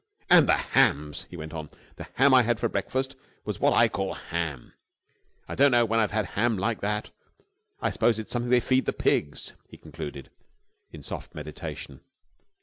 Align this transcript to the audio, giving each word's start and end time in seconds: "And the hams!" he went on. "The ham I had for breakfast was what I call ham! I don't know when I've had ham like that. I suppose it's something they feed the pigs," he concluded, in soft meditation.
"And 0.31 0.49
the 0.49 0.57
hams!" 0.57 1.27
he 1.29 1.37
went 1.37 1.53
on. 1.53 1.69
"The 1.97 2.05
ham 2.15 2.33
I 2.33 2.41
had 2.41 2.59
for 2.59 2.67
breakfast 2.67 3.15
was 3.45 3.59
what 3.59 3.73
I 3.73 3.87
call 3.87 4.15
ham! 4.15 4.73
I 5.47 5.53
don't 5.53 5.69
know 5.69 5.85
when 5.85 5.99
I've 5.99 6.09
had 6.09 6.25
ham 6.25 6.57
like 6.57 6.81
that. 6.81 7.11
I 7.83 7.91
suppose 7.91 8.17
it's 8.17 8.33
something 8.33 8.49
they 8.49 8.61
feed 8.61 8.85
the 8.87 8.93
pigs," 8.93 9.53
he 9.69 9.77
concluded, 9.77 10.31
in 10.91 11.03
soft 11.03 11.35
meditation. 11.35 12.01